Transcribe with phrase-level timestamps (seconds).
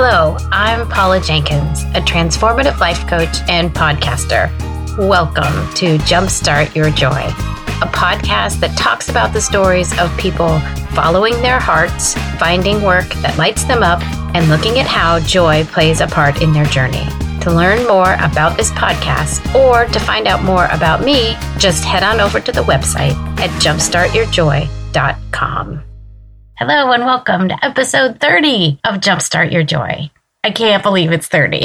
[0.00, 4.48] Hello, I'm Paula Jenkins, a transformative life coach and podcaster.
[4.96, 10.60] Welcome to Jumpstart Your Joy, a podcast that talks about the stories of people
[10.94, 14.00] following their hearts, finding work that lights them up,
[14.36, 17.04] and looking at how joy plays a part in their journey.
[17.40, 22.04] To learn more about this podcast or to find out more about me, just head
[22.04, 25.87] on over to the website at jumpstartyourjoy.com.
[26.58, 30.10] Hello and welcome to episode 30 of Jumpstart Your Joy.
[30.42, 31.64] I can't believe it's 30.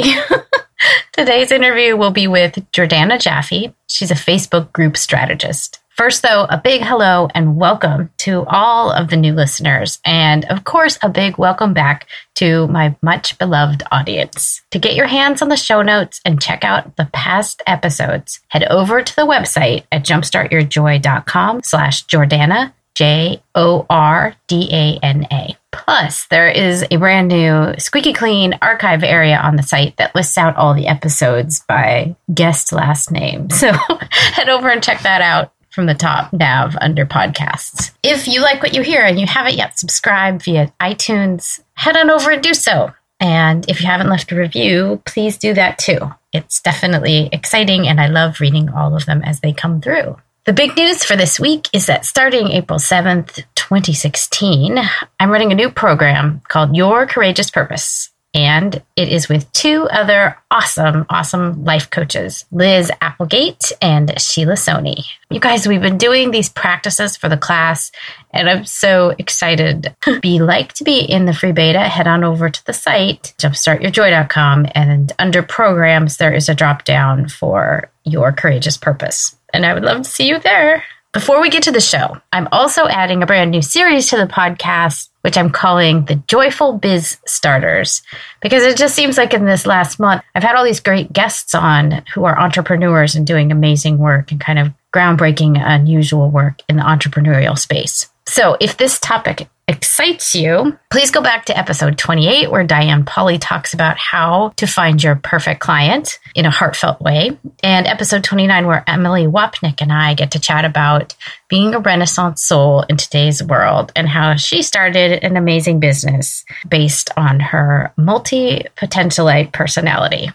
[1.12, 3.74] Today's interview will be with Jordana Jaffe.
[3.88, 5.80] She's a Facebook group strategist.
[5.96, 9.98] First, though, a big hello and welcome to all of the new listeners.
[10.04, 14.62] And of course, a big welcome back to my much beloved audience.
[14.70, 18.62] To get your hands on the show notes and check out the past episodes, head
[18.70, 25.56] over to the website at jumpstartyourjoy.com slash Jordana, J O R D A N A.
[25.72, 30.38] Plus, there is a brand new squeaky clean archive area on the site that lists
[30.38, 33.48] out all the episodes by guest last name.
[33.64, 33.72] So
[34.10, 37.92] head over and check that out from the top nav under podcasts.
[38.02, 42.10] If you like what you hear and you haven't yet subscribed via iTunes, head on
[42.10, 42.92] over and do so.
[43.20, 45.98] And if you haven't left a review, please do that too.
[46.32, 50.16] It's definitely exciting and I love reading all of them as they come through.
[50.44, 54.78] The big news for this week is that starting April 7th, 2016,
[55.18, 60.36] I'm running a new program called Your Courageous Purpose and it is with two other
[60.50, 65.04] awesome, awesome life coaches, Liz Applegate and Sheila Sony.
[65.30, 67.92] You guys, we've been doing these practices for the class,
[68.32, 69.94] and I'm so excited.
[70.24, 74.66] You like to be in the free beta, head on over to the site, jumpstartyourjoy.com,
[74.74, 79.36] and under programs, there is a drop down for your courageous purpose.
[79.54, 80.82] And I would love to see you there.
[81.12, 84.26] Before we get to the show, I'm also adding a brand new series to the
[84.26, 88.02] podcast, which I'm calling the Joyful Biz Starters,
[88.42, 91.54] because it just seems like in this last month, I've had all these great guests
[91.54, 96.74] on who are entrepreneurs and doing amazing work and kind of groundbreaking, unusual work in
[96.76, 98.10] the entrepreneurial space.
[98.26, 103.38] So if this topic excites you, please go back to episode 28, where Diane Polly
[103.38, 108.66] talks about how to find your perfect client in a heartfelt way, and episode 29,
[108.66, 111.14] where Emily Wapnick and I get to chat about
[111.48, 117.10] being a Renaissance soul in today's world and how she started an amazing business based
[117.16, 120.30] on her multi potentialite personality.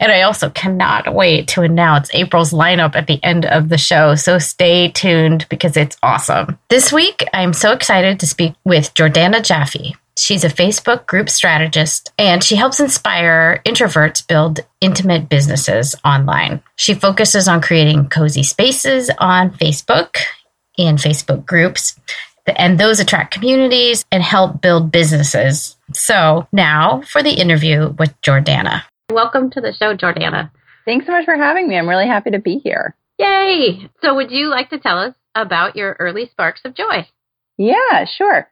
[0.00, 4.14] And I also cannot wait to announce April's lineup at the end of the show.
[4.14, 6.58] So stay tuned because it's awesome.
[6.68, 9.96] This week, I'm so excited to speak with Jordana Jaffe.
[10.18, 16.60] She's a Facebook group strategist and she helps inspire introverts build intimate businesses online.
[16.74, 20.16] She focuses on creating cozy spaces on Facebook
[20.76, 21.98] and Facebook groups
[22.56, 25.76] and those attract communities and help build businesses.
[25.92, 28.82] So now for the interview with Jordana.
[29.10, 30.50] Welcome to the show, Jordana.
[30.84, 31.78] Thanks so much for having me.
[31.78, 32.94] I'm really happy to be here.
[33.18, 33.88] Yay!
[34.02, 37.06] So, would you like to tell us about your early sparks of joy?
[37.56, 38.50] Yeah, sure.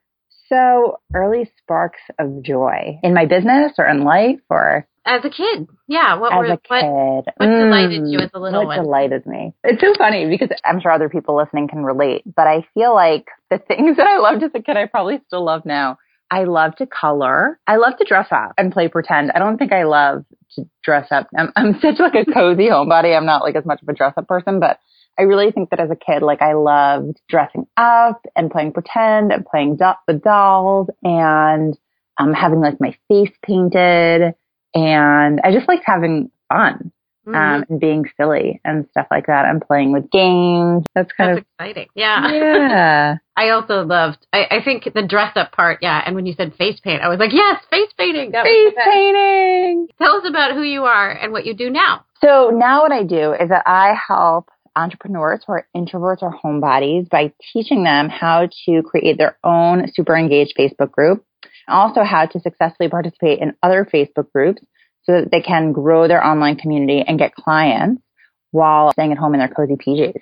[0.49, 5.69] So, early sparks of joy in my business or in life or as a kid.
[5.89, 7.33] Yeah, what as were, a kid.
[7.37, 8.85] What mm, delighted you as a little what one?
[8.85, 9.53] Delighted me?
[9.63, 13.27] It's so funny because I'm sure other people listening can relate, but I feel like
[13.51, 15.99] the things that I loved as a kid, I probably still love now.
[16.31, 17.59] I love to color.
[17.67, 19.33] I love to dress up and play pretend.
[19.33, 20.25] I don't think I love
[20.57, 21.29] to dress up.
[21.37, 23.17] I'm, I'm such like a cozy homebody.
[23.17, 24.79] I'm not like as much of a dress up person, but
[25.19, 29.33] I really think that as a kid, like I loved dressing up and playing pretend
[29.33, 31.77] and playing do- with dolls and
[32.19, 34.35] um, having like my face painted.
[34.75, 36.93] And I just liked having fun
[37.27, 37.73] um, mm-hmm.
[37.73, 40.87] and being silly and stuff like that and playing with games.
[40.95, 41.89] That's kind That's of exciting.
[41.95, 42.27] Yeah.
[42.67, 43.17] Yeah.
[43.37, 45.81] I also loved, I, I, think the dress up part.
[45.83, 46.03] Yeah.
[46.05, 48.31] And when you said face paint, I was like, yes, face painting.
[48.31, 49.89] That face painting.
[49.99, 52.05] Tell us about who you are and what you do now.
[52.23, 57.09] So now what I do is that I help entrepreneurs who are introverts or homebodies
[57.11, 61.25] by teaching them how to create their own super engaged Facebook group,
[61.69, 64.63] also how to successfully participate in other Facebook groups
[65.07, 68.03] so that they can grow their online community and get clients
[68.51, 70.21] while staying at home in their cozy PJs.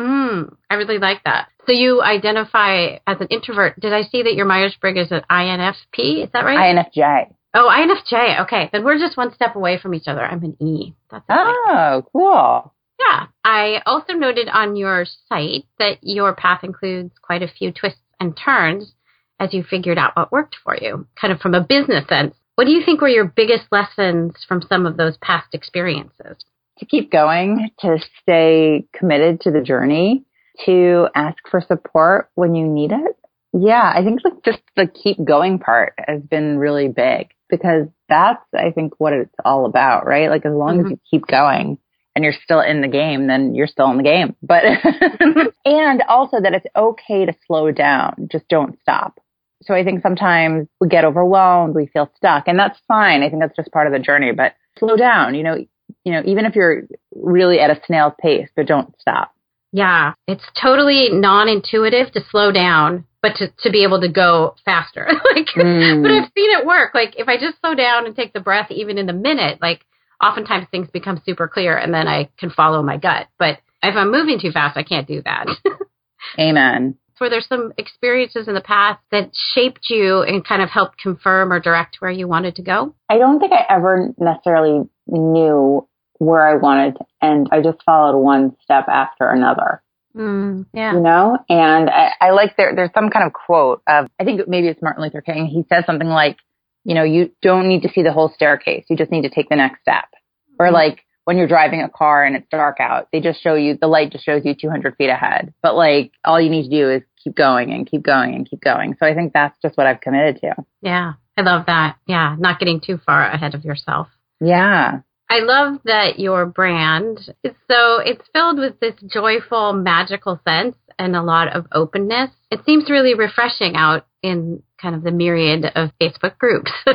[0.00, 1.48] Mm, I really like that.
[1.66, 3.80] So you identify as an introvert.
[3.80, 6.24] Did I see that your Myers Briggs is an INFP?
[6.24, 6.76] Is that right?
[6.76, 7.34] INFJ.
[7.54, 8.42] Oh, INFJ.
[8.42, 10.22] Okay, then we're just one step away from each other.
[10.22, 10.94] I'm an E.
[11.10, 12.74] That's oh, cool.
[12.98, 13.26] Yeah.
[13.44, 18.36] I also noted on your site that your path includes quite a few twists and
[18.36, 18.92] turns
[19.38, 22.34] as you figured out what worked for you, kind of from a business sense.
[22.56, 26.44] What do you think were your biggest lessons from some of those past experiences?
[26.78, 30.24] To keep going, to stay committed to the journey,
[30.64, 33.16] to ask for support when you need it.
[33.52, 37.28] Yeah, I think like just the keep going part has been really big.
[37.48, 40.30] because that's, I think, what it's all about, right?
[40.30, 40.86] Like as long mm-hmm.
[40.86, 41.78] as you keep going
[42.14, 44.34] and you're still in the game, then you're still in the game.
[44.42, 44.64] But,
[45.64, 48.28] and also that it's okay to slow down.
[48.30, 49.20] Just don't stop.
[49.62, 53.22] So I think sometimes we get overwhelmed, we feel stuck, and that's fine.
[53.22, 55.56] I think that's just part of the journey, but slow down, you know,
[56.04, 56.82] you know, even if you're
[57.14, 59.32] really at a snail's pace, but don't stop.
[59.72, 65.06] Yeah, it's totally non-intuitive to slow down, but to, to be able to go faster.
[65.34, 66.02] like, mm.
[66.02, 66.94] but I've seen it work.
[66.94, 69.84] Like, if I just slow down and take the breath, even in the minute, like,
[70.22, 73.26] oftentimes things become super clear, and then I can follow my gut.
[73.38, 75.46] But if I'm moving too fast, I can't do that.
[76.38, 76.96] Amen.
[77.20, 81.52] Were there some experiences in the past that shaped you and kind of helped confirm
[81.52, 82.94] or direct where you wanted to go?
[83.08, 87.48] I don't think I ever necessarily knew where I wanted to end.
[87.52, 89.82] I just followed one step after another.
[90.16, 90.94] Mm, yeah.
[90.94, 94.48] You know, and I, I like there, there's some kind of quote of, I think
[94.48, 95.46] maybe it's Martin Luther King.
[95.46, 96.38] He says something like,
[96.84, 98.84] you know, you don't need to see the whole staircase.
[98.88, 100.04] You just need to take the next step.
[100.04, 100.56] Mm-hmm.
[100.60, 103.76] Or like when you're driving a car and it's dark out, they just show you,
[103.78, 105.52] the light just shows you 200 feet ahead.
[105.60, 108.60] But like all you need to do is keep going and keep going and keep
[108.62, 108.94] going.
[109.00, 110.54] So I think that's just what I've committed to.
[110.82, 111.14] Yeah.
[111.36, 111.96] I love that.
[112.06, 112.36] Yeah.
[112.38, 114.06] Not getting too far ahead of yourself.
[114.40, 115.00] Yeah.
[115.28, 121.16] I love that your brand is so it's filled with this joyful, magical sense and
[121.16, 122.30] a lot of openness.
[122.52, 126.70] It seems really refreshing out in kind of the myriad of Facebook groups.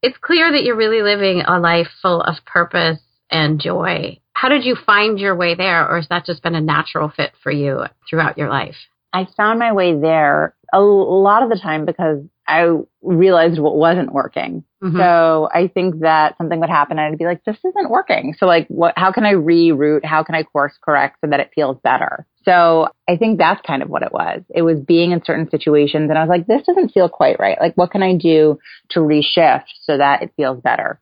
[0.00, 4.18] it's clear that you're really living a life full of purpose and joy.
[4.32, 7.32] How did you find your way there, or has that just been a natural fit
[7.42, 8.76] for you throughout your life?
[9.12, 12.68] I found my way there a lot of the time because I
[13.02, 14.64] realized what wasn't working.
[14.82, 14.98] Mm-hmm.
[14.98, 18.34] So I think that something would happen and I'd be like, this isn't working.
[18.38, 20.04] So like, what, how can I reroute?
[20.04, 22.26] How can I course correct so that it feels better?
[22.44, 24.42] So I think that's kind of what it was.
[24.54, 27.58] It was being in certain situations and I was like, this doesn't feel quite right.
[27.60, 28.58] Like, what can I do
[28.90, 31.00] to reshift so that it feels better?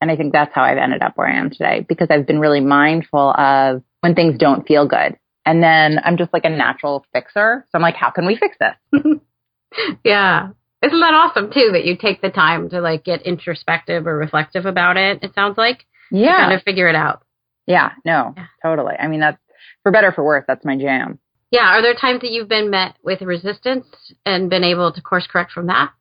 [0.00, 2.38] And I think that's how I've ended up where I am today because I've been
[2.38, 5.18] really mindful of when things don't feel good.
[5.44, 7.64] And then I'm just like a natural fixer.
[7.70, 9.02] So I'm like, how can we fix this?
[10.04, 10.48] yeah.
[10.82, 14.66] Isn't that awesome too that you take the time to like get introspective or reflective
[14.66, 15.20] about it?
[15.22, 17.22] It sounds like yeah, kind of figure it out.
[17.66, 18.46] Yeah, no, yeah.
[18.62, 18.94] totally.
[18.98, 19.38] I mean, that's
[19.82, 20.44] for better for worse.
[20.46, 21.18] That's my jam.
[21.50, 21.76] Yeah.
[21.76, 23.86] Are there times that you've been met with resistance
[24.24, 25.92] and been able to course correct from that?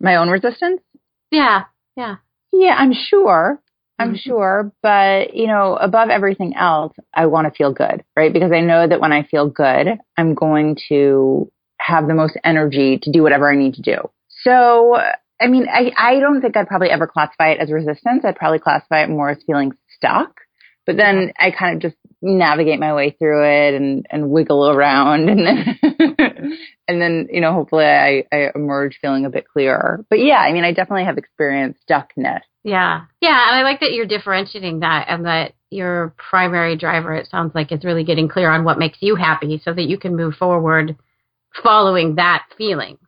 [0.00, 0.80] My own resistance?
[1.30, 1.64] Yeah.
[1.96, 2.16] Yeah.
[2.58, 3.60] Yeah, I'm sure.
[3.98, 4.16] I'm mm-hmm.
[4.16, 4.72] sure.
[4.82, 8.32] But, you know, above everything else, I want to feel good, right?
[8.32, 12.98] Because I know that when I feel good, I'm going to have the most energy
[13.02, 13.98] to do whatever I need to do.
[14.42, 14.96] So,
[15.40, 18.24] I mean, I, I don't think I'd probably ever classify it as resistance.
[18.24, 20.40] I'd probably classify it more as feeling stuck.
[20.86, 25.28] But then I kind of just navigate my way through it and, and wiggle around
[25.28, 26.58] and then,
[26.88, 30.04] and then, you know, hopefully I, I emerge feeling a bit clearer.
[30.08, 32.40] But yeah, I mean, I definitely have experienced stuckness.
[32.64, 33.02] Yeah.
[33.20, 33.48] Yeah.
[33.48, 37.70] And I like that you're differentiating that and that your primary driver, it sounds like,
[37.70, 40.96] is really getting clear on what makes you happy so that you can move forward
[41.62, 42.98] following that feeling.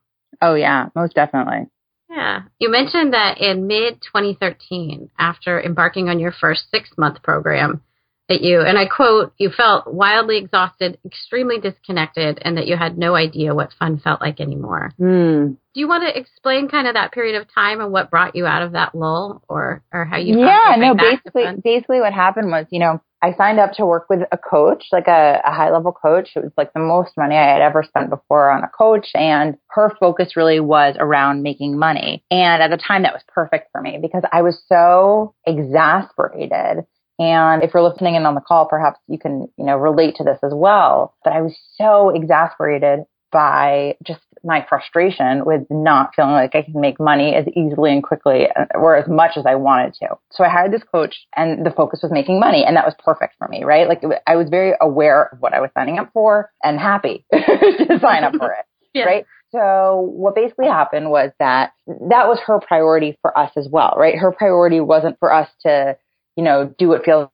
[0.40, 1.66] Oh, yeah, most definitely.
[2.08, 2.42] Yeah.
[2.58, 7.82] You mentioned that in mid 2013, after embarking on your first six month program,
[8.28, 12.98] that you, and I quote, you felt wildly exhausted, extremely disconnected, and that you had
[12.98, 14.92] no idea what fun felt like anymore.
[15.00, 15.56] Mm.
[15.74, 18.46] Do you want to explain kind of that period of time and what brought you
[18.46, 22.66] out of that lull or, or how you Yeah, no, basically, basically what happened was,
[22.70, 25.92] you know, I signed up to work with a coach, like a, a high level
[25.92, 26.30] coach.
[26.36, 29.08] It was like the most money I had ever spent before on a coach.
[29.14, 32.22] And her focus really was around making money.
[32.30, 36.84] And at the time that was perfect for me because I was so exasperated.
[37.18, 40.24] And if you're listening in on the call, perhaps you can, you know, relate to
[40.24, 41.14] this as well.
[41.24, 46.80] But I was so exasperated by just my frustration with not feeling like I can
[46.80, 50.16] make money as easily and quickly uh, or as much as I wanted to.
[50.30, 53.34] So I hired this coach and the focus was making money and that was perfect
[53.38, 53.88] for me, right?
[53.88, 57.98] Like I was very aware of what I was signing up for and happy to
[58.00, 59.04] sign up for it, yeah.
[59.04, 59.26] right?
[59.50, 64.14] So what basically happened was that that was her priority for us as well, right?
[64.16, 65.96] Her priority wasn't for us to,
[66.38, 67.28] you know, do what feels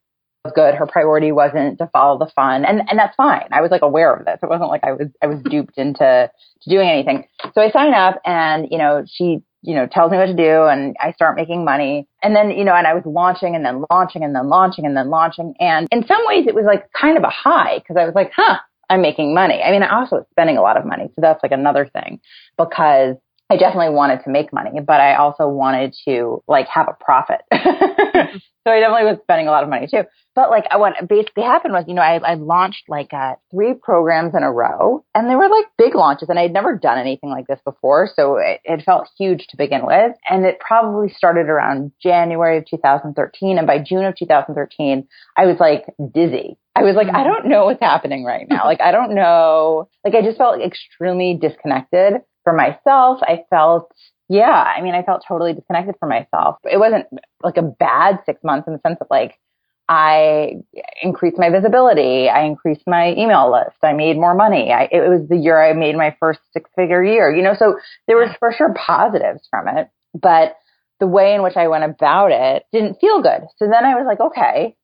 [0.54, 0.74] good.
[0.74, 2.64] Her priority wasn't to follow the fun.
[2.64, 3.46] And, and that's fine.
[3.52, 4.38] I was like aware of this.
[4.42, 6.30] It wasn't like I was, I was duped into
[6.62, 7.24] to doing anything.
[7.54, 10.64] So I sign up and, you know, she, you know, tells me what to do
[10.64, 12.08] and I start making money.
[12.22, 14.96] And then, you know, and I was launching and then launching and then launching and
[14.96, 15.52] then launching.
[15.60, 18.32] And in some ways it was like kind of a high because I was like,
[18.34, 18.56] huh,
[18.88, 19.62] I'm making money.
[19.62, 21.08] I mean, I also was spending a lot of money.
[21.08, 22.20] So that's like another thing
[22.56, 23.16] because
[23.54, 27.40] I definitely wanted to make money, but I also wanted to like have a profit.
[27.52, 30.02] so I definitely was spending a lot of money too.
[30.34, 34.34] But like what basically happened was, you know, I, I launched like uh, three programs
[34.34, 37.46] in a row and they were like big launches and I'd never done anything like
[37.46, 38.10] this before.
[38.16, 40.16] So it, it felt huge to begin with.
[40.28, 43.56] And it probably started around January of 2013.
[43.56, 45.06] And by June of 2013,
[45.36, 46.58] I was like dizzy.
[46.74, 47.28] I was like, I mm-hmm.
[47.28, 48.64] don't know what's happening right now.
[48.64, 49.88] Like, I don't know.
[50.04, 53.20] Like, I just felt extremely disconnected from myself.
[53.22, 53.92] I felt
[54.28, 56.56] yeah, I mean, I felt totally disconnected from myself.
[56.64, 57.06] It wasn't
[57.42, 59.38] like a bad six months in the sense of like,
[59.86, 60.62] I
[61.02, 62.28] increased my visibility.
[62.30, 63.76] I increased my email list.
[63.82, 64.72] I made more money.
[64.72, 67.78] I, it was the year I made my first six figure year, you know, so
[68.06, 70.56] there was for sure positives from it, but
[71.00, 73.42] the way in which I went about it didn't feel good.
[73.58, 74.74] So then I was like, okay,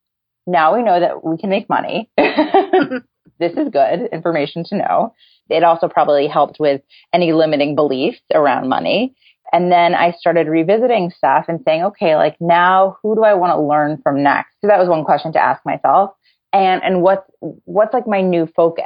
[0.46, 2.10] now we know that we can make money.
[3.40, 5.14] this is good information to know.
[5.48, 6.82] It also probably helped with
[7.12, 9.14] any limiting beliefs around money.
[9.52, 13.52] And then I started revisiting stuff and saying, okay, like now who do I want
[13.52, 14.54] to learn from next?
[14.60, 16.10] So that was one question to ask myself.
[16.52, 18.84] And, and what's, what's like my new focus?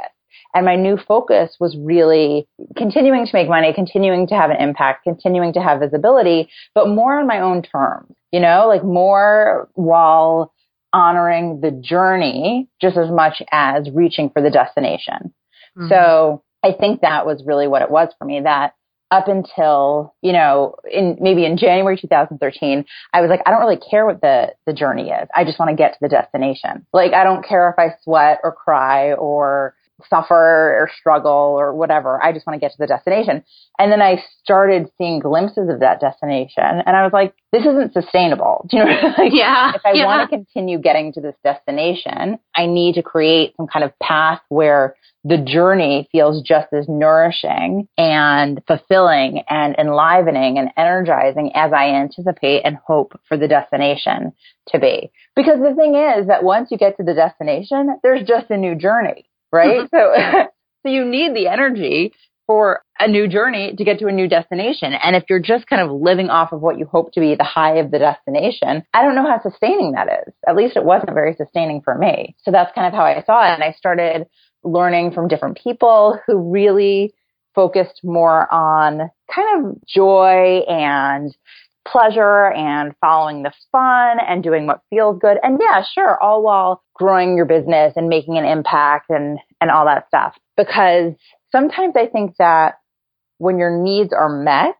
[0.53, 2.47] And my new focus was really
[2.77, 7.19] continuing to make money, continuing to have an impact, continuing to have visibility, but more
[7.19, 10.53] on my own terms, you know, like more while
[10.95, 15.33] honoring the journey just as much as reaching for the destination.
[15.77, 15.89] Mm-hmm.
[15.89, 18.75] So I think that was really what it was for me that
[19.11, 23.77] up until, you know, in maybe in January 2013, I was like, I don't really
[23.77, 25.27] care what the, the journey is.
[25.35, 26.87] I just want to get to the destination.
[26.93, 29.75] Like, I don't care if I sweat or cry or
[30.09, 32.21] suffer or struggle or whatever.
[32.23, 33.43] I just want to get to the destination.
[33.79, 37.93] And then I started seeing glimpses of that destination and I was like, this isn't
[37.93, 38.67] sustainable.
[38.69, 39.71] Do you know like, Yeah.
[39.75, 40.05] If I yeah.
[40.05, 44.41] want to continue getting to this destination, I need to create some kind of path
[44.49, 44.95] where
[45.27, 52.61] the journey feels just as nourishing and fulfilling and enlivening and energizing as I anticipate
[52.63, 54.33] and hope for the destination
[54.69, 55.11] to be.
[55.35, 58.75] Because the thing is that once you get to the destination, there's just a new
[58.75, 59.89] journey, right?
[59.91, 59.95] Mm-hmm.
[59.95, 60.47] so,
[60.83, 62.13] so you need the energy
[62.47, 64.93] for a new journey to get to a new destination.
[64.93, 67.43] And if you're just kind of living off of what you hope to be the
[67.43, 70.33] high of the destination, I don't know how sustaining that is.
[70.47, 72.35] At least it wasn't very sustaining for me.
[72.43, 73.55] So that's kind of how I saw it.
[73.55, 74.27] And I started
[74.63, 77.13] learning from different people who really
[77.55, 81.35] focused more on kind of joy and
[81.87, 85.37] pleasure and following the fun and doing what feels good.
[85.43, 89.85] And yeah, sure, all while growing your business and making an impact and, and all
[89.85, 90.35] that stuff.
[90.57, 91.13] Because
[91.51, 92.75] sometimes I think that
[93.37, 94.75] when your needs are met,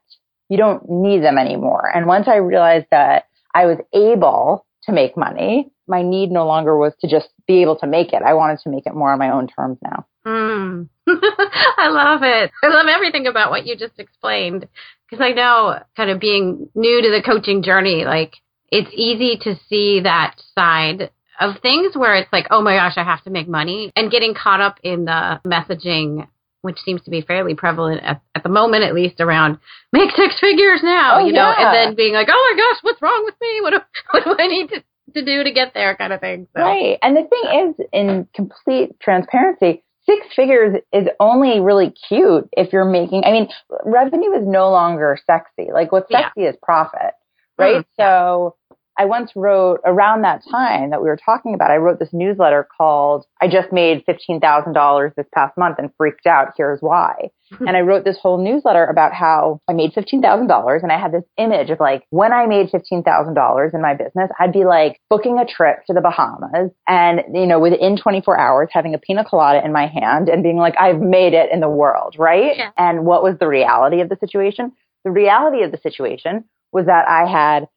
[0.48, 1.90] you don't need them anymore.
[1.94, 6.76] And once I realized that I was able to make money, my need no longer
[6.76, 8.22] was to just be able to make it.
[8.22, 10.06] I wanted to make it more on my own terms now.
[10.26, 10.88] Mm.
[11.08, 12.50] I love it.
[12.62, 14.66] I love everything about what you just explained
[15.08, 18.34] because I know kind of being new to the coaching journey, like
[18.70, 23.04] it's easy to see that side of things where it's like, oh my gosh, I
[23.04, 26.26] have to make money and getting caught up in the messaging
[26.62, 29.58] which seems to be fairly prevalent at, at the moment, at least around
[29.92, 33.00] make six figures now, oh, you know, and then being like, oh my gosh, what's
[33.00, 33.60] wrong with me?
[33.60, 33.78] What do,
[34.10, 34.82] what do I need to
[35.14, 36.46] to do to get there kind of thing.
[36.54, 36.62] So.
[36.62, 36.98] Right.
[37.00, 42.84] And the thing is, in complete transparency, six figures is only really cute if you're
[42.84, 43.48] making, I mean,
[43.84, 45.70] revenue is no longer sexy.
[45.72, 46.50] Like what's sexy yeah.
[46.50, 47.12] is profit,
[47.58, 47.84] right?
[47.84, 48.02] Mm-hmm.
[48.02, 48.56] So
[48.98, 52.66] I once wrote around that time that we were talking about, I wrote this newsletter
[52.76, 56.54] called I just made $15,000 this past month and freaked out.
[56.56, 57.30] Here's why.
[57.52, 57.68] Hmm.
[57.68, 61.22] and I wrote this whole newsletter about how I made $15,000 and I had this
[61.38, 65.46] image of like when I made $15,000 in my business, I'd be like booking a
[65.46, 69.72] trip to the Bahamas and, you know, within 24 hours having a pina colada in
[69.72, 72.56] my hand and being like, I've made it in the world, right?
[72.56, 72.70] Yeah.
[72.76, 74.72] And what was the reality of the situation?
[75.04, 77.68] The reality of the situation was that I had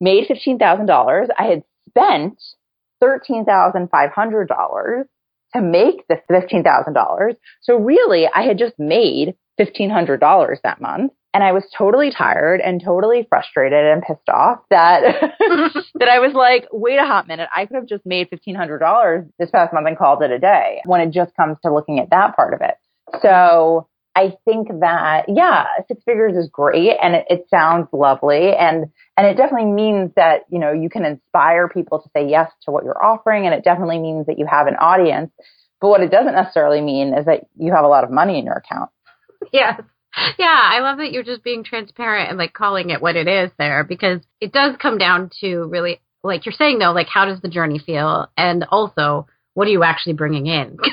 [0.00, 1.28] made $15,000.
[1.38, 2.42] I had spent
[3.02, 5.04] $13,500
[5.54, 7.36] to make the $15,000.
[7.62, 11.12] So really, I had just made $1,500 that month.
[11.32, 15.02] And I was totally tired and totally frustrated and pissed off that,
[15.94, 17.48] that I was like, wait a hot minute.
[17.54, 21.00] I could have just made $1,500 this past month and called it a day when
[21.00, 22.74] it just comes to looking at that part of it.
[23.22, 23.86] So
[24.16, 28.52] I think that, yeah, six figures is great and it, it, sounds lovely.
[28.54, 28.86] And,
[29.16, 32.72] and it definitely means that, you know, you can inspire people to say yes to
[32.72, 33.46] what you're offering.
[33.46, 35.30] And it definitely means that you have an audience.
[35.80, 38.44] But what it doesn't necessarily mean is that you have a lot of money in
[38.44, 38.90] your account.
[39.52, 39.80] Yes.
[40.38, 43.50] Yeah, I love that you're just being transparent and like calling it what it is
[43.58, 47.40] there because it does come down to really, like you're saying though, like how does
[47.40, 48.26] the journey feel?
[48.36, 50.78] And also, what are you actually bringing in?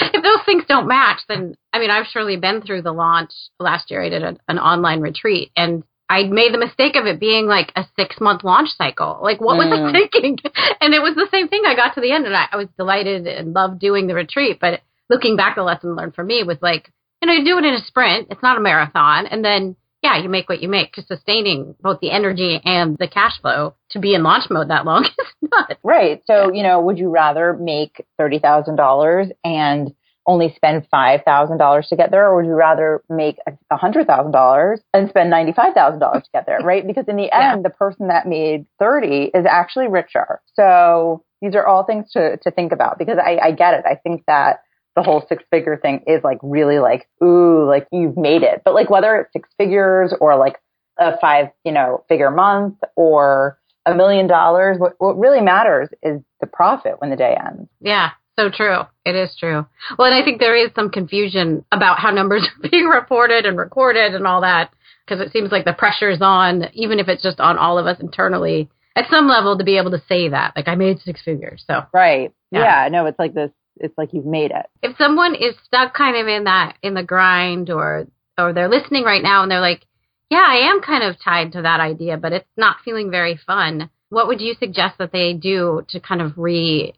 [0.00, 3.30] Because if those things don't match, then I mean, I've surely been through the launch
[3.58, 4.02] last year.
[4.02, 7.70] I did a, an online retreat and I made the mistake of it being like
[7.76, 9.20] a six month launch cycle.
[9.22, 10.38] Like, what was I thinking?
[10.80, 11.62] And it was the same thing.
[11.66, 14.58] I got to the end and I, I was delighted and loved doing the retreat.
[14.60, 16.90] But looking back, the lesson learned for me was like,
[17.20, 18.28] you know, you do it in a sprint.
[18.30, 19.26] It's not a marathon.
[19.26, 23.08] And then, yeah, you make what you make because sustaining both the energy and the
[23.08, 25.04] cash flow to be in launch mode that long
[25.42, 25.76] is not.
[25.82, 26.22] Right.
[26.26, 29.94] So, you know, would you rather make $30,000 and
[30.26, 33.36] only spend $5,000 to get there, or would you rather make
[33.72, 36.86] $100,000 and spend $95,000 to get there, right?
[36.86, 37.52] Because in the Yeah.
[37.52, 40.40] end, the person that made 30 is actually richer.
[40.54, 43.84] So these are all things to, to think about because I, I get it.
[43.86, 44.62] I think that
[44.96, 48.62] the whole six figure thing is like really like, ooh, like you've made it.
[48.64, 50.56] But like whether it's six figures or like
[50.98, 56.20] a five, you know, figure month or a million dollars, what, what really matters is
[56.40, 57.68] the profit when the day ends.
[57.80, 58.80] Yeah, so true.
[59.04, 59.66] It is true.
[59.98, 63.56] Well, and I think there is some confusion about how numbers are being reported and
[63.56, 64.72] recorded and all that
[65.06, 67.86] because it seems like the pressure is on, even if it's just on all of
[67.86, 70.52] us internally at some level to be able to say that.
[70.56, 71.64] Like, I made six figures.
[71.66, 72.32] So Right.
[72.50, 72.84] Yeah.
[72.84, 72.88] Yeah.
[72.88, 73.50] No, it's like this.
[73.80, 74.66] It's like you've made it.
[74.82, 78.06] if someone is stuck kind of in that, in the grind or,
[78.38, 79.84] or they're listening right now and they're like,
[80.30, 83.90] yeah, I am kind of tied to that idea, but it's not feeling very fun.
[84.10, 86.92] What would you suggest that they do to kind of reignite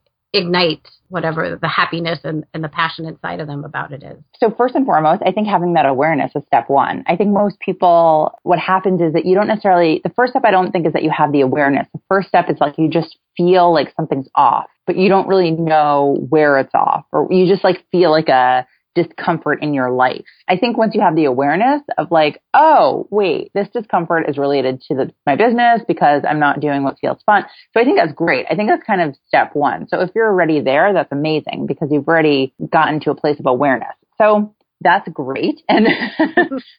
[1.08, 4.18] whatever the happiness and, and the passion inside of them about it is?
[4.38, 7.04] So first and foremost, I think having that awareness is step one.
[7.06, 10.50] I think most people, what happens is that you don't necessarily, the first step I
[10.50, 11.86] don't think is that you have the awareness.
[11.94, 15.50] The first step is like you just feel like something's off, but you don't really
[15.50, 20.24] know where it's off or you just like feel like a discomfort in your life.
[20.48, 24.82] I think once you have the awareness of like, oh, wait, this discomfort is related
[24.88, 27.44] to the, my business because I'm not doing what feels fun.
[27.72, 28.46] So I think that's great.
[28.50, 29.88] I think that's kind of step one.
[29.88, 33.46] So if you're already there, that's amazing because you've already gotten to a place of
[33.46, 33.94] awareness.
[34.18, 35.62] So that's great.
[35.68, 35.86] And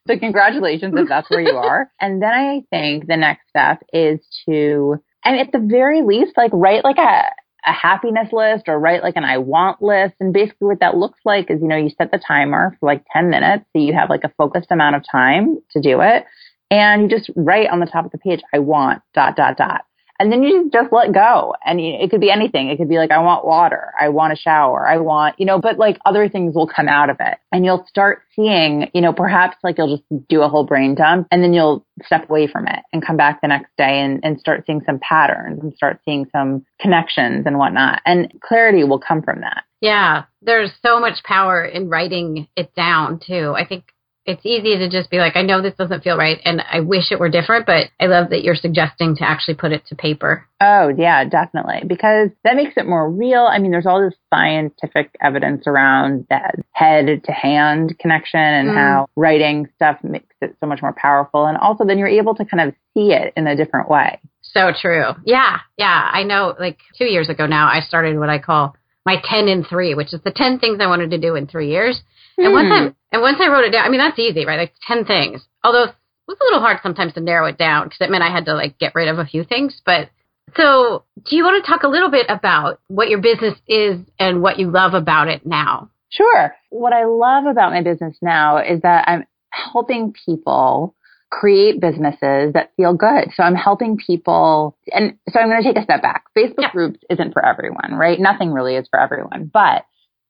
[0.08, 1.90] so congratulations if that's where you are.
[2.00, 6.52] And then I think the next step is to, and at the very least, like
[6.54, 7.30] write like a,
[7.66, 10.16] a happiness list or write like an I want list.
[10.20, 13.04] And basically what that looks like is, you know, you set the timer for like
[13.14, 13.66] 10 minutes.
[13.74, 16.26] So you have like a focused amount of time to do it.
[16.70, 19.86] And you just write on the top of the page, I want dot, dot, dot.
[20.20, 21.56] And then you just let go.
[21.66, 22.70] And it could be anything.
[22.70, 23.92] It could be like, I want water.
[24.00, 24.88] I want a shower.
[24.88, 27.38] I want, you know, but like other things will come out of it.
[27.52, 31.28] And you'll start seeing, you know, perhaps like you'll just do a whole brain dump
[31.32, 34.40] and then you'll step away from it and come back the next day and, and
[34.40, 38.02] start seeing some patterns and start seeing some connections and whatnot.
[38.06, 39.64] And clarity will come from that.
[39.82, 43.54] Yeah, there's so much power in writing it down too.
[43.58, 43.84] I think
[44.26, 47.12] it's easy to just be like, I know this doesn't feel right and I wish
[47.12, 50.48] it were different, but I love that you're suggesting to actually put it to paper.
[50.62, 51.82] Oh, yeah, definitely.
[51.86, 53.42] Because that makes it more real.
[53.42, 58.76] I mean, there's all this scientific evidence around that head to hand connection and Mm.
[58.76, 61.46] how writing stuff makes it so much more powerful.
[61.46, 64.20] And also, then you're able to kind of see it in a different way.
[64.42, 65.08] So true.
[65.26, 66.10] Yeah, yeah.
[66.12, 69.66] I know like two years ago now, I started what I call my 10 in
[69.66, 72.02] three, which is the 10 things I wanted to do in three years.
[72.38, 72.74] And once Hmm.
[72.74, 74.58] I and once I wrote it down, I mean that's easy, right?
[74.60, 75.42] Like ten things.
[75.64, 75.96] Although it
[76.28, 78.54] was a little hard sometimes to narrow it down because it meant I had to
[78.56, 79.82] like get rid of a few things.
[79.86, 80.10] But
[80.56, 84.42] so, do you want to talk a little bit about what your business is and
[84.42, 85.90] what you love about it now?
[86.10, 86.54] Sure.
[86.70, 90.96] What I love about my business now is that I'm helping people
[91.32, 93.30] create businesses that feel good.
[93.36, 94.78] So I'm helping people.
[94.92, 96.26] And so I'm going to take a step back.
[96.38, 96.72] Facebook Yeah.
[96.72, 98.20] groups isn't for everyone, right?
[98.20, 99.50] Nothing really is for everyone.
[99.52, 99.86] But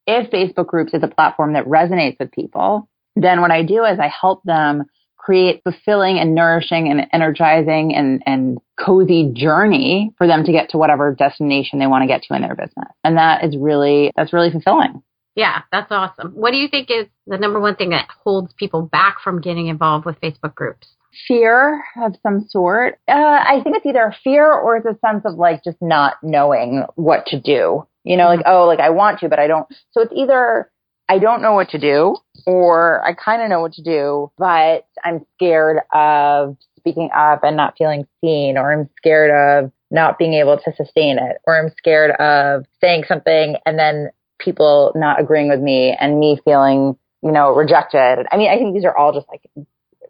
[0.06, 4.00] if Facebook groups is a platform that resonates with people, then what I do is
[4.00, 4.86] I help them
[5.18, 10.78] create fulfilling and nourishing and energizing and, and cozy journey for them to get to
[10.78, 12.92] whatever destination they want to get to in their business.
[13.06, 15.02] And that is really, that's really fulfilling.
[15.36, 16.32] Yeah, that's awesome.
[16.32, 19.68] What do you think is the number one thing that holds people back from getting
[19.68, 20.88] involved with Facebook groups?
[21.28, 23.00] fear of some sort.
[23.08, 26.86] Uh, I think it's either fear or it's a sense of like just not knowing
[26.96, 27.88] what to do.
[28.04, 28.52] You know, like, mm-hmm.
[28.52, 29.68] oh, like I want to, but I don't.
[29.92, 30.70] So it's either
[31.10, 34.88] I don't know what to do or I kind of know what to do, but
[35.04, 39.32] I'm scared of speaking up and not feeling seen, or I'm scared
[39.66, 44.10] of not being able to sustain it, or I'm scared of saying something and then
[44.40, 48.26] people not agreeing with me and me feeling, you know, rejected.
[48.32, 49.42] I mean, I think these are all just like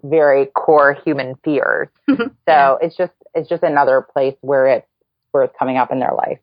[0.03, 1.89] very core human fears.
[2.07, 2.75] So Yeah.
[2.81, 4.87] it's just it's just another place where it's
[5.31, 6.39] where it's coming up in their life.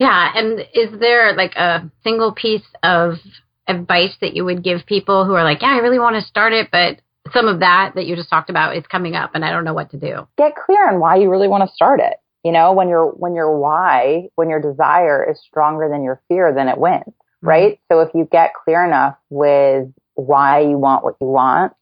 [0.00, 3.14] Yeah, and is there like a single piece of
[3.68, 6.54] advice that you would give people who are like, yeah, I really want to start
[6.54, 7.00] it, but
[7.32, 9.74] some of that that you just talked about is coming up and I don't know
[9.74, 10.26] what to do?
[10.38, 12.14] Get clear on why you really want to start it.
[12.42, 16.52] You know, when your when your why, when your desire is stronger than your fear,
[16.54, 17.46] then it wins, mm-hmm.
[17.46, 17.80] right?
[17.92, 21.74] So if you get clear enough with why you want what you want,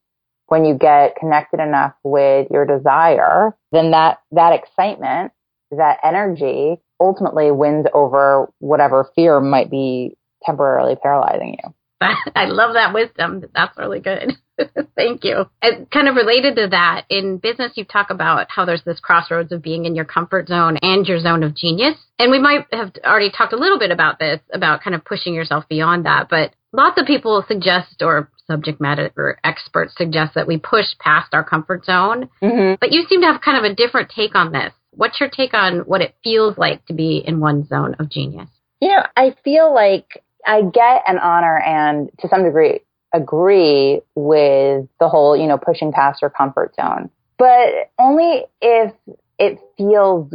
[0.49, 5.31] when you get connected enough with your desire, then that that excitement,
[5.71, 11.75] that energy ultimately wins over whatever fear might be temporarily paralyzing you.
[12.01, 13.45] I love that wisdom.
[13.55, 14.33] That's really good.
[14.97, 15.47] Thank you.
[15.61, 19.51] And kind of related to that, in business, you talk about how there's this crossroads
[19.53, 21.97] of being in your comfort zone and your zone of genius.
[22.19, 25.35] And we might have already talked a little bit about this, about kind of pushing
[25.35, 26.29] yourself beyond that.
[26.29, 31.45] But lots of people suggest, or subject matter experts suggest, that we push past our
[31.45, 32.29] comfort zone.
[32.43, 32.75] Mm-hmm.
[32.81, 34.73] But you seem to have kind of a different take on this.
[34.99, 38.49] What's your take on what it feels like to be in one zone of genius?
[38.81, 42.81] You know, I feel like I get an honor and to some degree
[43.15, 48.93] agree with the whole, you know, pushing past your comfort zone, but only if
[49.39, 50.35] it feels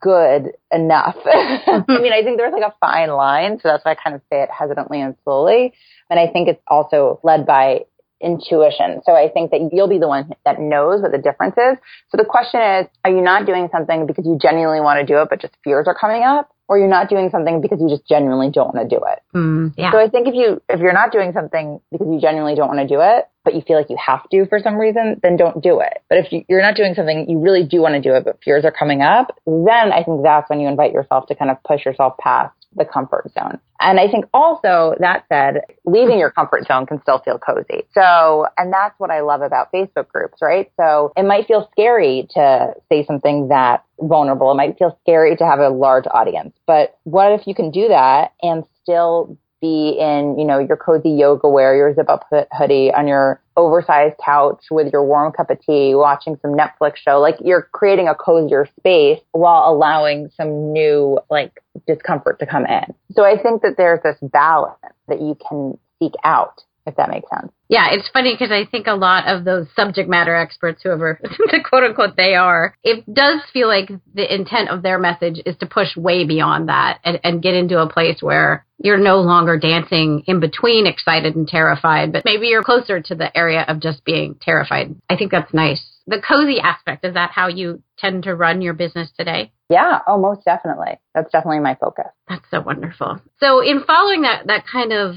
[0.00, 1.16] good enough.
[1.26, 3.58] I mean, I think there's like a fine line.
[3.60, 5.74] So that's why I kind of say it hesitantly and slowly.
[6.08, 7.86] And I think it's also led by
[8.20, 9.02] intuition.
[9.04, 11.76] So I think that you'll be the one that knows what the difference is.
[12.10, 15.20] So the question is, are you not doing something because you genuinely want to do
[15.20, 16.50] it, but just fears are coming up?
[16.68, 19.22] Or you're not doing something because you just genuinely don't want to do it.
[19.32, 19.92] Mm, yeah.
[19.92, 22.80] So I think if you, if you're not doing something because you genuinely don't want
[22.80, 25.62] to do it, but you feel like you have to for some reason, then don't
[25.62, 26.02] do it.
[26.08, 28.64] But if you're not doing something you really do want to do it, but fears
[28.64, 31.84] are coming up, then I think that's when you invite yourself to kind of push
[31.84, 33.58] yourself past the comfort zone.
[33.80, 37.84] And I think also that said, leaving your comfort zone can still feel cozy.
[37.92, 40.70] So, and that's what I love about Facebook groups, right?
[40.76, 44.50] So it might feel scary to say something that vulnerable.
[44.50, 47.88] It might feel scary to have a large audience, but what if you can do
[47.88, 49.36] that and still
[49.66, 54.14] be in, you know, your cozy yoga wear, your zip up hoodie on your oversized
[54.24, 57.18] couch with your warm cup of tea, watching some Netflix show.
[57.18, 61.52] Like you're creating a cozier space while allowing some new like
[61.86, 62.94] discomfort to come in.
[63.10, 67.28] So I think that there's this balance that you can seek out if that makes
[67.28, 67.52] sense.
[67.68, 71.60] Yeah, it's funny because I think a lot of those subject matter experts, whoever the
[71.68, 75.66] quote unquote they are, it does feel like the intent of their message is to
[75.66, 80.22] push way beyond that and, and get into a place where you're no longer dancing
[80.26, 84.36] in between excited and terrified, but maybe you're closer to the area of just being
[84.40, 84.94] terrified.
[85.08, 85.82] I think that's nice.
[86.06, 89.52] The cozy aspect, is that how you tend to run your business today?
[89.68, 91.00] Yeah, oh, most definitely.
[91.14, 92.06] That's definitely my focus.
[92.28, 93.20] That's so wonderful.
[93.40, 95.16] So, in following that that kind of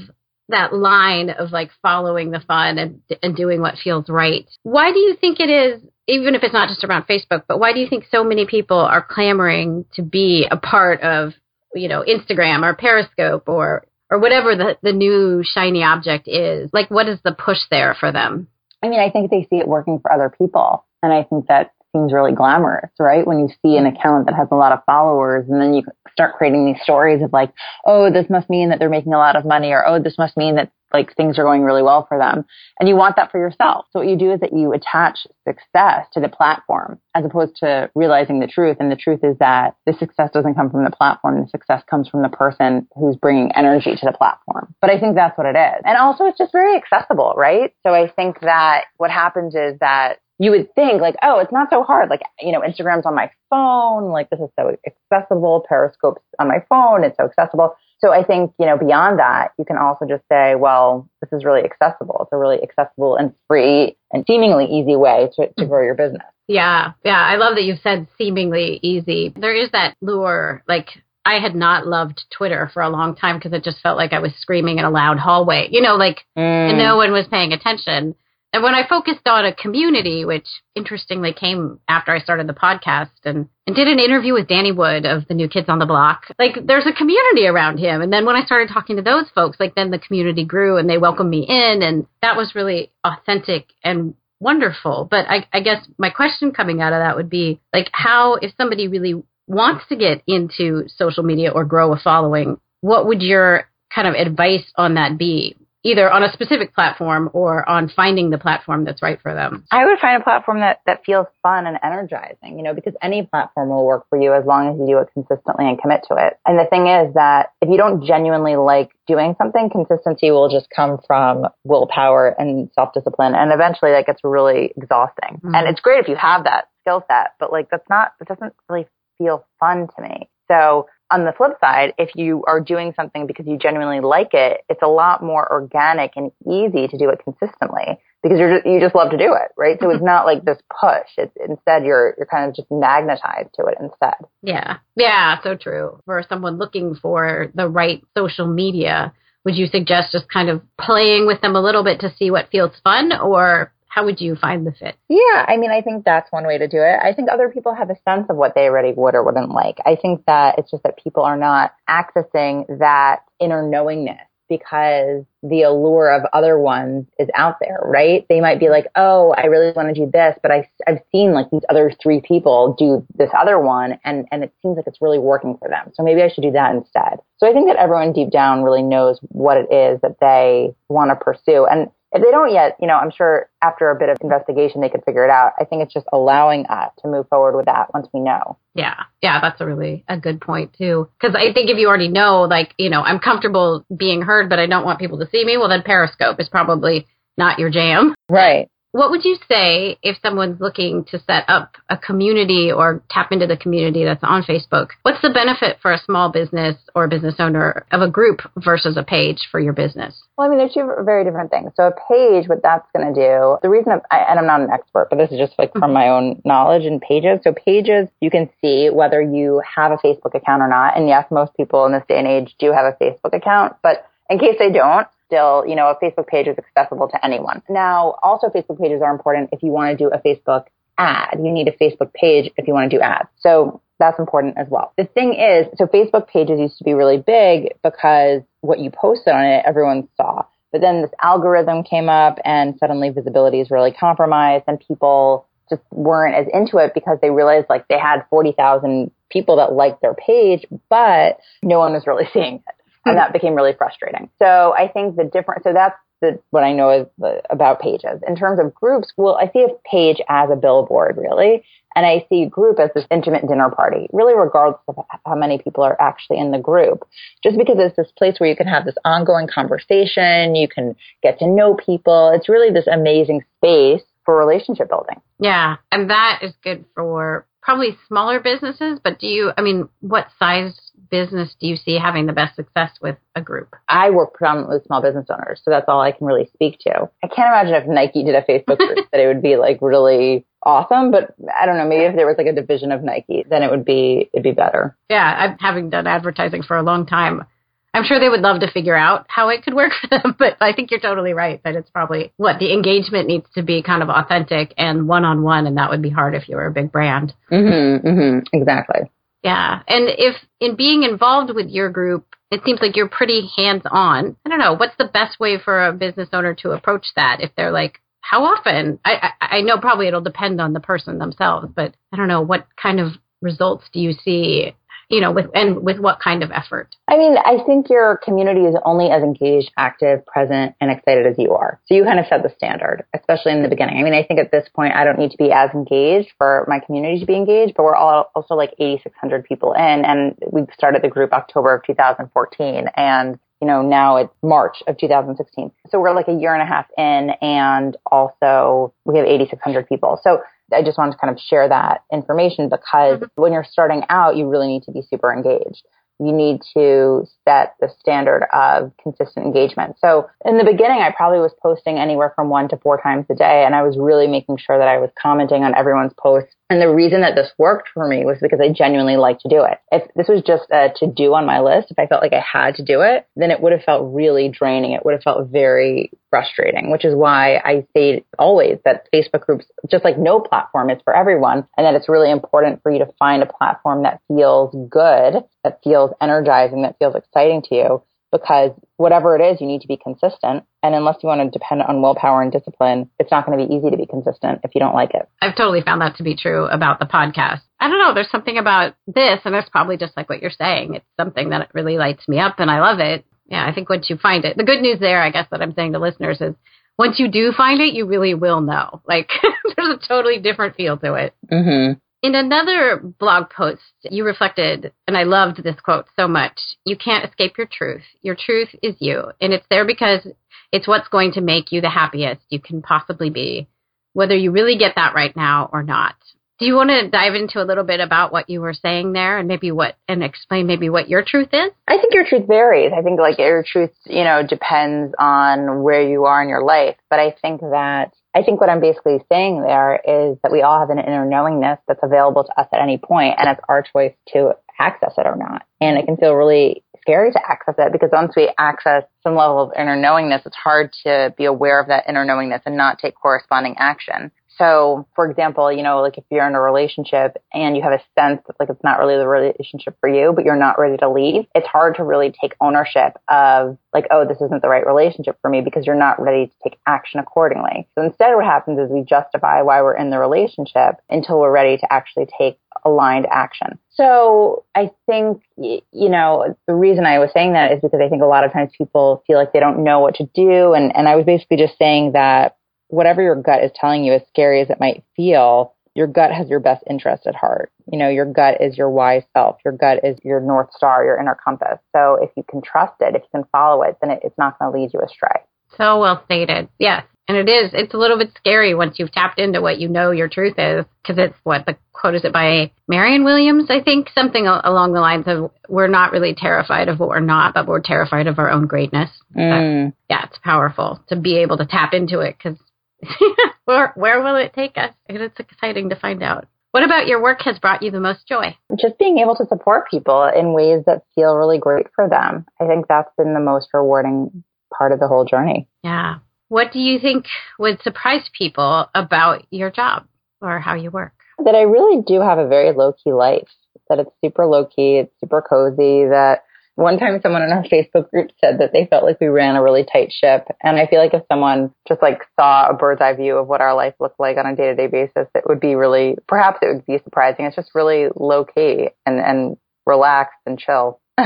[0.50, 4.48] that line of like following the fun and, and doing what feels right.
[4.62, 7.72] Why do you think it is, even if it's not just around Facebook, but why
[7.72, 11.32] do you think so many people are clamoring to be a part of,
[11.74, 16.70] you know, Instagram or Periscope or, or whatever the, the new shiny object is?
[16.72, 18.48] Like, what is the push there for them?
[18.82, 20.84] I mean, I think they see it working for other people.
[21.02, 23.26] And I think that seems really glamorous, right?
[23.26, 23.98] When you see an mm.
[23.98, 27.32] account that has a lot of followers and then you start creating these stories of
[27.32, 27.52] like,
[27.86, 30.36] oh, this must mean that they're making a lot of money or, oh, this must
[30.36, 32.44] mean that like things are going really well for them.
[32.78, 33.86] And you want that for yourself.
[33.92, 37.90] So what you do is that you attach success to the platform as opposed to
[37.94, 38.78] realizing the truth.
[38.80, 41.40] And the truth is that the success doesn't come from the platform.
[41.40, 44.74] The success comes from the person who's bringing energy to the platform.
[44.80, 45.82] But I think that's what it is.
[45.84, 47.72] And also it's just very accessible, right?
[47.86, 51.68] So I think that what happens is that you would think like, oh, it's not
[51.70, 52.08] so hard.
[52.08, 54.10] Like, you know, Instagram's on my phone.
[54.10, 55.66] Like this is so accessible.
[55.68, 57.04] Periscope's on my phone.
[57.04, 57.76] It's so accessible.
[57.98, 61.44] So I think, you know, beyond that, you can also just say, well, this is
[61.44, 62.20] really accessible.
[62.22, 66.22] It's a really accessible and free and seemingly easy way to, to grow your business.
[66.48, 66.92] Yeah.
[67.04, 67.20] Yeah.
[67.20, 69.34] I love that you've said seemingly easy.
[69.36, 70.88] There is that lure, like
[71.26, 74.20] I had not loved Twitter for a long time because it just felt like I
[74.20, 76.78] was screaming in a loud hallway, you know, like mm.
[76.78, 78.14] no one was paying attention.
[78.52, 83.10] And when I focused on a community, which interestingly came after I started the podcast
[83.24, 86.24] and, and did an interview with Danny Wood of the New Kids on the Block,
[86.36, 88.02] like there's a community around him.
[88.02, 90.90] And then when I started talking to those folks, like then the community grew and
[90.90, 91.82] they welcomed me in.
[91.82, 95.06] And that was really authentic and wonderful.
[95.08, 98.52] But I, I guess my question coming out of that would be like, how, if
[98.56, 103.68] somebody really wants to get into social media or grow a following, what would your
[103.94, 105.56] kind of advice on that be?
[105.82, 109.64] Either on a specific platform or on finding the platform that's right for them?
[109.70, 113.26] I would find a platform that, that feels fun and energizing, you know, because any
[113.26, 116.16] platform will work for you as long as you do it consistently and commit to
[116.16, 116.38] it.
[116.46, 120.68] And the thing is that if you don't genuinely like doing something, consistency will just
[120.74, 123.34] come from willpower and self discipline.
[123.34, 125.40] And eventually that gets really exhausting.
[125.40, 125.54] Mm-hmm.
[125.54, 128.54] And it's great if you have that skill set, but like that's not, it doesn't
[128.68, 128.86] really
[129.18, 130.28] feel fun to me.
[130.50, 134.64] So on the flip side, if you are doing something because you genuinely like it,
[134.68, 138.80] it's a lot more organic and easy to do it consistently because you're just, you
[138.80, 139.78] just love to do it, right?
[139.80, 140.06] So it's mm-hmm.
[140.06, 141.08] not like this push.
[141.16, 144.14] It's instead you're you're kind of just magnetized to it instead.
[144.42, 144.78] Yeah.
[144.96, 146.00] Yeah, so true.
[146.04, 149.12] For someone looking for the right social media,
[149.44, 152.50] would you suggest just kind of playing with them a little bit to see what
[152.50, 154.96] feels fun or how would you find the fit?
[155.08, 157.00] Yeah, I mean, I think that's one way to do it.
[157.02, 159.78] I think other people have a sense of what they already would or wouldn't like.
[159.84, 165.62] I think that it's just that people are not accessing that inner knowingness because the
[165.62, 168.26] allure of other ones is out there, right?
[168.28, 171.32] They might be like, oh, I really want to do this, but I, I've seen
[171.32, 175.00] like these other three people do this other one and, and it seems like it's
[175.00, 175.92] really working for them.
[175.94, 177.18] So maybe I should do that instead.
[177.38, 181.10] So I think that everyone deep down really knows what it is that they want
[181.10, 181.66] to pursue.
[181.66, 184.88] And if they don't yet, you know, I'm sure after a bit of investigation they
[184.88, 185.52] could figure it out.
[185.60, 188.58] I think it's just allowing us to move forward with that once we know.
[188.74, 188.94] Yeah.
[189.22, 191.08] Yeah, that's a really a good point too.
[191.20, 194.58] Cuz I think if you already know like, you know, I'm comfortable being heard but
[194.58, 197.06] I don't want people to see me, well then Periscope is probably
[197.38, 198.14] not your jam.
[198.28, 198.68] Right.
[198.92, 203.46] What would you say if someone's looking to set up a community or tap into
[203.46, 204.88] the community that's on Facebook?
[205.02, 208.96] What's the benefit for a small business or a business owner of a group versus
[208.96, 210.20] a page for your business?
[210.36, 211.70] Well, I mean, they're two very different things.
[211.76, 214.60] So a page, what that's going to do, the reason, I'm, I, and I'm not
[214.60, 215.92] an expert, but this is just like from mm-hmm.
[215.92, 217.38] my own knowledge and pages.
[217.44, 220.96] So pages, you can see whether you have a Facebook account or not.
[220.96, 224.04] And yes, most people in this day and age do have a Facebook account, but
[224.28, 227.62] in case they don't, still, you know, a Facebook page is accessible to anyone.
[227.68, 230.64] Now, also Facebook pages are important if you want to do a Facebook
[230.98, 231.38] ad.
[231.38, 233.28] You need a Facebook page if you want to do ads.
[233.38, 234.92] So that's important as well.
[234.96, 239.32] The thing is, so Facebook pages used to be really big because what you posted
[239.32, 240.44] on it, everyone saw.
[240.72, 245.82] But then this algorithm came up and suddenly visibility is really compromised and people just
[245.92, 250.14] weren't as into it because they realized like they had 40,000 people that liked their
[250.14, 253.18] page, but no one was really seeing it and hmm.
[253.18, 254.30] that became really frustrating.
[254.38, 258.20] So I think the different, so that's the, what I know is the, about pages.
[258.26, 261.64] In terms of groups, well, I see a page as a billboard, really.
[261.96, 265.58] And I see a group as this intimate dinner party, really regardless of how many
[265.58, 267.02] people are actually in the group.
[267.42, 271.40] Just because it's this place where you can have this ongoing conversation, you can get
[271.40, 272.30] to know people.
[272.34, 275.20] It's really this amazing space for relationship building.
[275.40, 275.76] Yeah.
[275.90, 280.89] And that is good for probably smaller businesses, but do you, I mean, what size
[281.10, 283.74] business do you see having the best success with a group?
[283.88, 287.08] I work predominantly with small business owners, so that's all I can really speak to.
[287.22, 290.46] I can't imagine if Nike did a Facebook group that it would be like really
[290.62, 293.62] awesome, but I don't know, maybe if there was like a division of Nike, then
[293.62, 294.96] it would be it'd be better.
[295.08, 297.44] Yeah, I'm having done advertising for a long time.
[297.92, 300.56] I'm sure they would love to figure out how it could work for them, but
[300.60, 304.02] I think you're totally right that it's probably what the engagement needs to be kind
[304.02, 306.72] of authentic and one on one, and that would be hard if you were a
[306.72, 307.34] big brand.
[307.50, 309.10] Mm-hmm, mm-hmm, exactly.
[309.42, 309.82] Yeah.
[309.88, 314.36] And if in being involved with your group, it seems like you're pretty hands on.
[314.44, 314.74] I don't know.
[314.74, 318.44] What's the best way for a business owner to approach that if they're like, how
[318.44, 318.98] often?
[319.04, 322.42] I, I, I know probably it'll depend on the person themselves, but I don't know.
[322.42, 324.74] What kind of results do you see
[325.10, 326.94] you know, with and with what kind of effort?
[327.08, 331.34] I mean, I think your community is only as engaged, active, present, and excited as
[331.36, 331.80] you are.
[331.86, 333.98] So you kind of set the standard, especially in the beginning.
[333.98, 336.64] I mean, I think at this point, I don't need to be as engaged for
[336.68, 340.62] my community to be engaged, but we're all also like 8,600 people in, and we
[340.72, 345.70] started the group October of 2014, and you know, now it's March of 2016.
[345.90, 350.18] So we're like a year and a half in and also we have 8,600 people.
[350.24, 350.40] So
[350.72, 353.40] I just wanted to kind of share that information because mm-hmm.
[353.40, 355.82] when you're starting out, you really need to be super engaged.
[356.18, 359.96] You need to set the standard of consistent engagement.
[359.98, 363.34] So in the beginning, I probably was posting anywhere from one to four times a
[363.34, 366.80] day, and I was really making sure that I was commenting on everyone's posts and
[366.80, 369.78] the reason that this worked for me was because I genuinely like to do it.
[369.90, 372.40] If this was just a to do on my list, if I felt like I
[372.40, 374.92] had to do it, then it would have felt really draining.
[374.92, 379.66] It would have felt very frustrating, which is why I say always that Facebook groups,
[379.90, 383.12] just like no platform is for everyone, and that it's really important for you to
[383.18, 388.70] find a platform that feels good, that feels energizing, that feels exciting to you because
[388.96, 390.64] whatever it is, you need to be consistent.
[390.82, 393.74] And unless you want to depend on willpower and discipline, it's not going to be
[393.74, 395.28] easy to be consistent if you don't like it.
[395.42, 397.60] I've totally found that to be true about the podcast.
[397.80, 398.14] I don't know.
[398.14, 400.94] There's something about this, and it's probably just like what you're saying.
[400.94, 403.24] It's something that really lights me up, and I love it.
[403.46, 405.74] Yeah, I think once you find it, the good news there, I guess, that I'm
[405.74, 406.54] saying to listeners is
[406.98, 409.00] once you do find it, you really will know.
[409.06, 409.30] Like
[409.76, 411.34] there's a totally different feel to it.
[411.50, 411.98] Mm-hmm.
[412.22, 417.24] In another blog post, you reflected, and I loved this quote so much you can't
[417.24, 418.02] escape your truth.
[418.20, 420.26] Your truth is you, and it's there because
[420.70, 423.68] it's what's going to make you the happiest you can possibly be,
[424.12, 426.14] whether you really get that right now or not.
[426.58, 429.38] Do you want to dive into a little bit about what you were saying there
[429.38, 431.70] and maybe what, and explain maybe what your truth is?
[431.88, 432.92] I think your truth varies.
[432.94, 436.96] I think like your truth, you know, depends on where you are in your life.
[437.08, 440.78] But I think that I think what I'm basically saying there is that we all
[440.78, 444.14] have an inner knowingness that's available to us at any point, and it's our choice
[444.32, 445.62] to access it or not.
[445.80, 449.60] And it can feel really scary to access it because once we access some level
[449.60, 453.14] of inner knowingness, it's hard to be aware of that inner knowingness and not take
[453.14, 454.30] corresponding action.
[454.60, 458.02] So, for example, you know, like if you're in a relationship and you have a
[458.14, 461.08] sense that like it's not really the relationship for you, but you're not ready to
[461.08, 465.38] leave, it's hard to really take ownership of like, oh, this isn't the right relationship
[465.40, 467.88] for me because you're not ready to take action accordingly.
[467.94, 471.78] So instead what happens is we justify why we're in the relationship until we're ready
[471.78, 473.78] to actually take aligned action.
[473.88, 478.22] So I think, you know, the reason I was saying that is because I think
[478.22, 480.74] a lot of times people feel like they don't know what to do.
[480.74, 482.56] And, and I was basically just saying that
[482.90, 486.48] whatever your gut is telling you, as scary as it might feel, your gut has
[486.48, 487.72] your best interest at heart.
[487.90, 489.56] You know, your gut is your wise self.
[489.64, 491.78] Your gut is your north star, your inner compass.
[491.94, 494.58] So if you can trust it, if you can follow it, then it, it's not
[494.58, 495.42] going to lead you astray.
[495.76, 496.68] So well stated.
[496.78, 497.04] Yes.
[497.28, 497.70] And it is.
[497.74, 500.84] It's a little bit scary once you've tapped into what you know your truth is,
[501.00, 505.00] because it's what the quote is it by Marianne Williams, I think, something along the
[505.00, 508.50] lines of we're not really terrified of what we're not, but we're terrified of our
[508.50, 509.10] own greatness.
[509.36, 509.92] Mm.
[510.08, 512.58] Yeah, it's powerful to be able to tap into it because
[513.64, 514.94] where where will it take us?
[515.08, 516.46] And it's exciting to find out.
[516.72, 518.56] What about your work has brought you the most joy?
[518.80, 522.46] Just being able to support people in ways that feel really great for them.
[522.60, 524.44] I think that's been the most rewarding
[524.76, 525.68] part of the whole journey.
[525.82, 526.18] Yeah.
[526.48, 527.26] What do you think
[527.58, 530.06] would surprise people about your job
[530.40, 531.12] or how you work?
[531.44, 533.48] That I really do have a very low key life,
[533.88, 536.42] that it's super low key, it's super cozy, that
[536.80, 539.62] one time someone in our Facebook group said that they felt like we ran a
[539.62, 540.46] really tight ship.
[540.62, 543.60] And I feel like if someone just like saw a bird's eye view of what
[543.60, 546.58] our life looked like on a day to day basis, it would be really, perhaps
[546.62, 547.44] it would be surprising.
[547.44, 551.00] It's just really low key and, and relaxed and chill.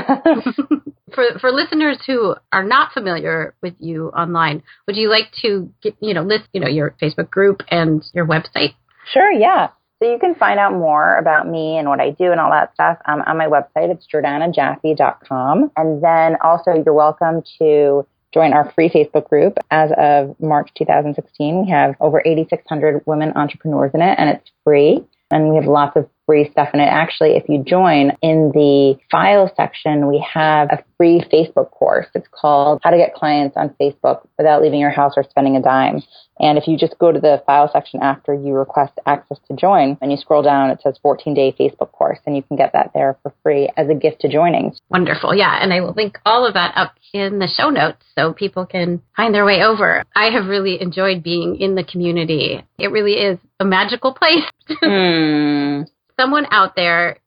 [1.14, 5.94] for for listeners who are not familiar with you online, would you like to get,
[6.00, 8.74] you know list you know your Facebook group and your website?
[9.12, 9.68] Sure, yeah.
[10.02, 12.74] So you can find out more about me and what I do and all that
[12.74, 13.90] stuff um, on my website.
[13.90, 15.70] It's jordanajaffe.com.
[15.76, 19.58] And then also you're welcome to join our free Facebook group.
[19.70, 25.04] As of March 2016, we have over 8,600 women entrepreneurs in it and it's free.
[25.30, 26.86] And we have lots of free stuff in it.
[26.86, 32.06] Actually, if you join in the file section, we have a free Facebook course.
[32.14, 35.62] It's called How to Get Clients on Facebook Without Leaving Your House or Spending a
[35.62, 36.02] Dime.
[36.40, 39.96] And if you just go to the file section after you request access to join
[40.00, 42.90] and you scroll down, it says 14 day Facebook course and you can get that
[42.92, 44.74] there for free as a gift to joining.
[44.90, 45.34] Wonderful.
[45.34, 45.58] Yeah.
[45.60, 49.00] And I will link all of that up in the show notes so people can
[49.16, 50.02] find their way over.
[50.16, 52.64] I have really enjoyed being in the community.
[52.78, 54.44] It really is a magical place.
[54.82, 55.86] mm.
[56.18, 57.18] Someone out there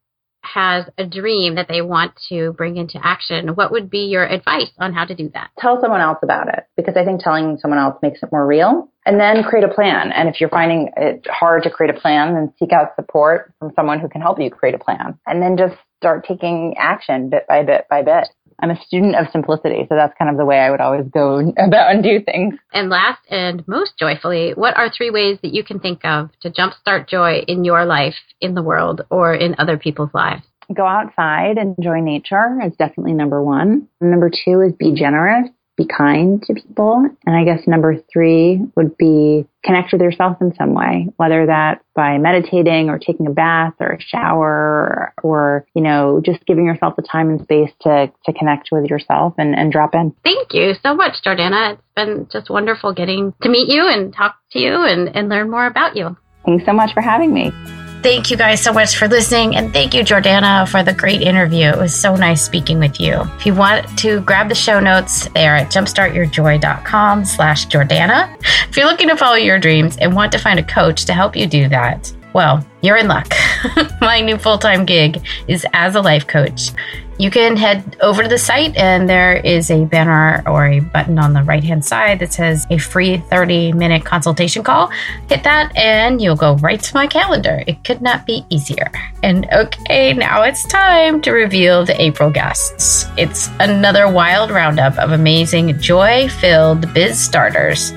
[0.42, 4.70] has a dream that they want to bring into action, what would be your advice
[4.78, 5.50] on how to do that?
[5.58, 8.90] Tell someone else about it because I think telling someone else makes it more real.
[9.04, 10.12] And then create a plan.
[10.12, 13.72] And if you're finding it hard to create a plan, then seek out support from
[13.74, 15.18] someone who can help you create a plan.
[15.26, 18.28] And then just start taking action bit by bit by bit.
[18.60, 21.38] I'm a student of simplicity, so that's kind of the way I would always go
[21.58, 22.54] about and do things.
[22.72, 26.50] And last and most joyfully, what are three ways that you can think of to
[26.50, 30.42] jumpstart joy in your life, in the world, or in other people's lives?
[30.74, 33.88] Go outside, and enjoy nature is definitely number one.
[34.00, 37.08] Number two is be generous be kind to people.
[37.24, 41.84] And I guess number three would be connect with yourself in some way, whether that's
[41.94, 46.96] by meditating or taking a bath or a shower or, you know, just giving yourself
[46.96, 50.14] the time and space to, to connect with yourself and, and drop in.
[50.24, 51.74] Thank you so much, Jordana.
[51.74, 55.50] It's been just wonderful getting to meet you and talk to you and, and learn
[55.50, 56.16] more about you.
[56.46, 57.52] Thanks so much for having me.
[58.00, 59.56] Thank you guys so much for listening.
[59.56, 61.68] And thank you, Jordana, for the great interview.
[61.68, 63.22] It was so nice speaking with you.
[63.36, 68.36] If you want to grab the show notes, they are at jumpstartyourjoy.com slash Jordana.
[68.68, 71.34] If you're looking to follow your dreams and want to find a coach to help
[71.34, 73.32] you do that, well, you're in luck.
[74.00, 76.70] My new full time gig is as a life coach.
[77.18, 81.18] You can head over to the site, and there is a banner or a button
[81.18, 84.90] on the right hand side that says a free 30 minute consultation call.
[85.28, 87.64] Hit that, and you'll go right to my calendar.
[87.66, 88.92] It could not be easier.
[89.24, 93.06] And okay, now it's time to reveal the April guests.
[93.16, 97.92] It's another wild roundup of amazing joy filled biz starters.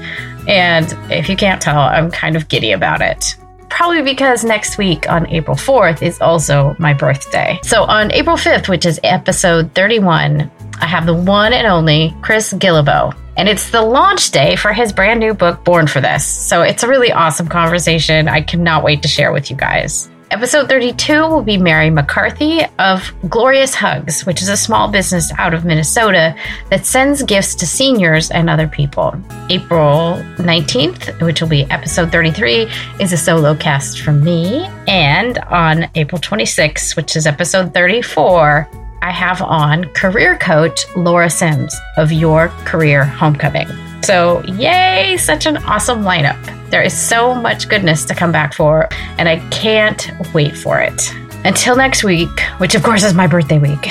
[0.47, 3.35] And if you can't tell, I'm kind of giddy about it
[3.81, 7.59] probably because next week on April 4th is also my birthday.
[7.63, 12.53] So on April 5th, which is episode 31, I have the one and only Chris
[12.53, 13.17] Guillebeau.
[13.37, 16.23] And it's the launch day for his brand new book, Born for This.
[16.23, 18.27] So it's a really awesome conversation.
[18.27, 20.10] I cannot wait to share with you guys.
[20.31, 25.53] Episode 32 will be Mary McCarthy of Glorious Hugs, which is a small business out
[25.53, 26.33] of Minnesota
[26.69, 29.13] that sends gifts to seniors and other people.
[29.49, 32.71] April 19th, which will be episode 33,
[33.01, 34.69] is a solo cast from me.
[34.87, 38.69] And on April 26th, which is episode 34,
[39.01, 43.67] I have on career coach Laura Sims of Your Career Homecoming.
[44.03, 46.39] So, yay, such an awesome lineup.
[46.69, 48.87] There is so much goodness to come back for,
[49.17, 51.13] and I can't wait for it.
[51.43, 53.87] Until next week, which of course is my birthday week,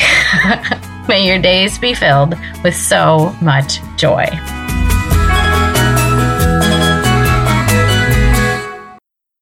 [1.08, 4.26] may your days be filled with so much joy.